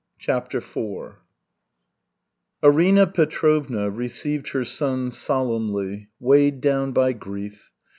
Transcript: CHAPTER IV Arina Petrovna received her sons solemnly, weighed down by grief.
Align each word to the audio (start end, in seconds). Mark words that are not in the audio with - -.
CHAPTER 0.17 0.57
IV 0.57 1.13
Arina 2.63 3.05
Petrovna 3.05 3.91
received 3.91 4.49
her 4.49 4.65
sons 4.65 5.15
solemnly, 5.15 6.07
weighed 6.19 6.59
down 6.59 6.91
by 6.91 7.13
grief. 7.13 7.71